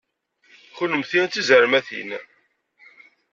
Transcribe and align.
Kennemti 0.77 1.21
d 1.25 1.27
tizermatin! 1.31 2.09